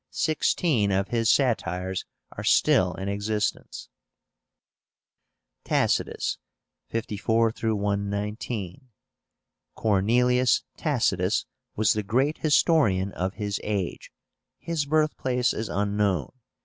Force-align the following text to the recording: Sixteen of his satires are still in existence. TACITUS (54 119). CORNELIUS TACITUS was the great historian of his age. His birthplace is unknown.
Sixteen 0.09 0.91
of 0.91 1.09
his 1.09 1.29
satires 1.29 2.05
are 2.31 2.43
still 2.43 2.95
in 2.95 3.07
existence. 3.07 3.87
TACITUS 5.63 6.39
(54 6.87 7.51
119). 7.53 8.89
CORNELIUS 9.75 10.63
TACITUS 10.75 11.45
was 11.75 11.93
the 11.93 12.01
great 12.01 12.39
historian 12.39 13.11
of 13.11 13.35
his 13.35 13.59
age. 13.63 14.11
His 14.57 14.85
birthplace 14.87 15.53
is 15.53 15.69
unknown. 15.69 16.31